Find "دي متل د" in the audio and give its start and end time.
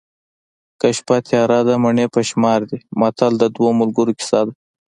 2.69-3.43